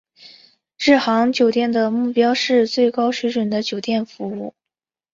[0.79, 4.55] 日航酒店的目标是最高水准的酒店服务。